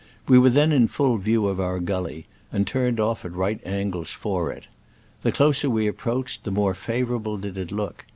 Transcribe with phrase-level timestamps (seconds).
[0.27, 4.09] We were then in full view of our gully, and turned off at right angles
[4.09, 4.65] for it.
[5.21, 8.03] The closer we ap proached the more favorable did it look.